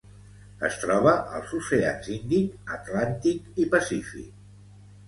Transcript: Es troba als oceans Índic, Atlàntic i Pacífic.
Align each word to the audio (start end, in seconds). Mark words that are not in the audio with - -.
Es 0.69 0.77
troba 0.83 1.13
als 1.41 1.53
oceans 1.59 2.09
Índic, 2.17 2.59
Atlàntic 2.79 3.65
i 3.67 3.71
Pacífic. 3.77 4.35